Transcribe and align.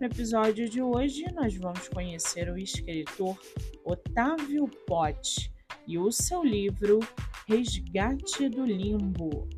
No 0.00 0.06
episódio 0.06 0.68
de 0.68 0.80
hoje, 0.80 1.24
nós 1.34 1.56
vamos 1.56 1.88
conhecer 1.88 2.48
o 2.48 2.56
escritor 2.56 3.36
Otávio 3.84 4.68
Pote 4.86 5.52
e 5.88 5.98
o 5.98 6.12
seu 6.12 6.44
livro 6.44 7.00
Resgate 7.48 8.48
do 8.48 8.64
Limbo. 8.64 9.48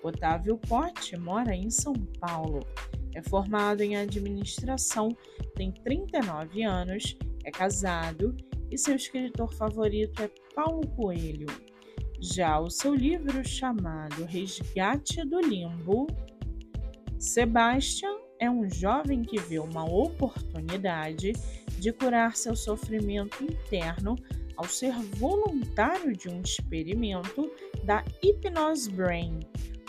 Otávio 0.00 0.56
Pote 0.56 1.16
mora 1.16 1.52
em 1.52 1.68
São 1.68 1.94
Paulo. 2.20 2.60
É 3.12 3.20
formado 3.22 3.80
em 3.80 3.96
administração, 3.96 5.08
tem 5.56 5.72
39 5.72 6.62
anos, 6.62 7.18
é 7.42 7.50
casado 7.50 8.36
e 8.70 8.78
seu 8.78 8.94
escritor 8.94 9.52
favorito 9.52 10.22
é 10.22 10.30
Paulo 10.54 10.86
Coelho. 10.90 11.48
Já 12.20 12.60
o 12.60 12.70
seu 12.70 12.94
livro 12.94 13.44
chamado 13.44 14.24
Resgate 14.26 15.24
do 15.24 15.40
Limbo, 15.40 16.06
Sebastian 17.18 18.17
é 18.40 18.50
um 18.50 18.68
jovem 18.70 19.22
que 19.22 19.38
vê 19.38 19.58
uma 19.58 19.84
oportunidade 19.84 21.32
de 21.78 21.92
curar 21.92 22.36
seu 22.36 22.54
sofrimento 22.56 23.42
interno 23.44 24.16
ao 24.56 24.64
ser 24.64 24.92
voluntário 25.16 26.16
de 26.16 26.28
um 26.28 26.40
experimento 26.40 27.50
da 27.84 28.04
Hypnose 28.22 28.90
Brain, 28.90 29.40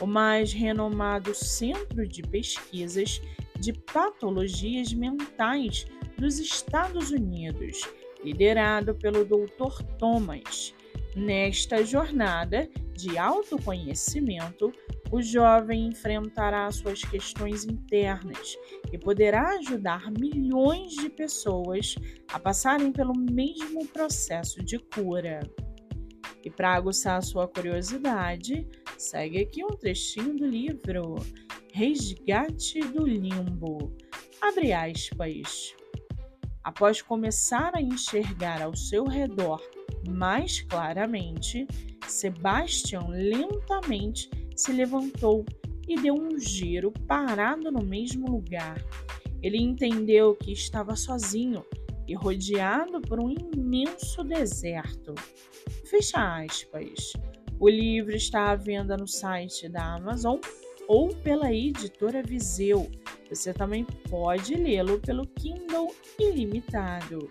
o 0.00 0.06
mais 0.06 0.52
renomado 0.52 1.34
centro 1.34 2.08
de 2.08 2.22
pesquisas 2.22 3.20
de 3.60 3.72
patologias 3.72 4.92
mentais 4.92 5.86
dos 6.18 6.38
Estados 6.38 7.10
Unidos, 7.10 7.82
liderado 8.24 8.94
pelo 8.94 9.24
Dr. 9.24 9.82
Thomas. 9.98 10.74
Nesta 11.14 11.84
jornada 11.84 12.68
de 12.92 13.16
autoconhecimento, 13.18 14.72
o 15.10 15.22
jovem 15.22 15.88
enfrentará 15.88 16.70
suas 16.70 17.02
questões 17.02 17.64
internas 17.64 18.56
e 18.92 18.98
poderá 18.98 19.56
ajudar 19.58 20.10
milhões 20.10 20.92
de 20.94 21.08
pessoas 21.08 21.94
a 22.32 22.38
passarem 22.38 22.92
pelo 22.92 23.14
mesmo 23.16 23.86
processo 23.88 24.62
de 24.64 24.78
cura. 24.78 25.40
E 26.44 26.50
para 26.50 26.74
aguçar 26.74 27.22
sua 27.22 27.48
curiosidade, 27.48 28.68
segue 28.98 29.40
aqui 29.40 29.64
um 29.64 29.76
trechinho 29.76 30.36
do 30.36 30.46
livro 30.46 31.14
Resgate 31.72 32.80
do 32.80 33.06
Limbo. 33.06 33.96
Abre 34.40 34.72
aspas. 34.72 35.74
Após 36.62 37.00
começar 37.02 37.72
a 37.74 37.80
enxergar 37.80 38.62
ao 38.62 38.76
seu 38.76 39.04
redor 39.04 39.60
mais 40.08 40.60
claramente, 40.62 41.66
Sebastian 42.06 43.06
lentamente 43.08 44.28
se 44.54 44.72
levantou 44.72 45.44
e 45.88 46.00
deu 46.00 46.14
um 46.14 46.38
giro 46.38 46.90
parado 47.06 47.70
no 47.70 47.84
mesmo 47.84 48.30
lugar. 48.30 48.82
Ele 49.42 49.58
entendeu 49.58 50.34
que 50.34 50.52
estava 50.52 50.96
sozinho 50.96 51.64
e 52.08 52.14
rodeado 52.14 53.00
por 53.00 53.20
um 53.20 53.30
imenso 53.30 54.22
deserto. 54.24 55.14
Fecha 55.84 56.42
aspas. 56.42 57.12
O 57.58 57.68
livro 57.68 58.14
está 58.14 58.50
à 58.50 58.56
venda 58.56 58.96
no 58.96 59.06
site 59.06 59.68
da 59.68 59.94
Amazon 59.94 60.38
ou 60.88 61.14
pela 61.14 61.52
editora 61.52 62.22
Viseu. 62.22 62.90
Você 63.28 63.52
também 63.52 63.84
pode 64.10 64.54
lê-lo 64.54 64.98
pelo 65.00 65.26
Kindle 65.26 65.94
Ilimitado. 66.18 67.30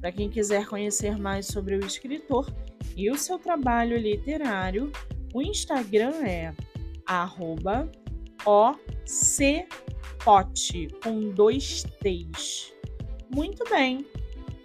Para 0.00 0.12
quem 0.12 0.28
quiser 0.28 0.66
conhecer 0.66 1.18
mais 1.18 1.46
sobre 1.46 1.76
o 1.76 1.86
escritor 1.86 2.52
e 2.96 3.10
o 3.10 3.16
seu 3.16 3.38
trabalho 3.38 3.96
literário, 3.96 4.92
o 5.34 5.42
Instagram 5.42 6.24
é 6.24 6.54
arroba 7.04 7.90
ocpote 10.16 10.88
com 11.02 11.30
dois 11.30 11.82
T's. 12.00 12.72
Muito 13.34 13.64
bem. 13.68 14.06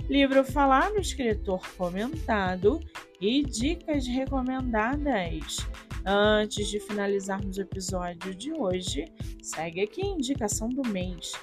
Livro 0.07 0.43
falado, 0.43 0.99
escritor 0.99 1.61
comentado 1.75 2.79
e 3.19 3.43
dicas 3.43 4.07
recomendadas. 4.07 5.57
Antes 6.05 6.67
de 6.67 6.79
finalizarmos 6.79 7.57
o 7.57 7.61
episódio 7.61 8.33
de 8.33 8.53
hoje, 8.53 9.05
segue 9.41 9.81
aqui 9.81 10.01
a 10.01 10.05
indicação 10.11 10.69
do 10.69 10.87
mês. 10.87 11.33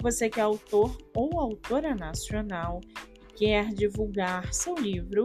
Você 0.00 0.30
que 0.30 0.38
é 0.40 0.42
autor 0.44 0.96
ou 1.14 1.40
autora 1.40 1.94
nacional 1.94 2.80
e 3.30 3.34
quer 3.34 3.72
divulgar 3.74 4.52
seu 4.54 4.74
livro, 4.74 5.24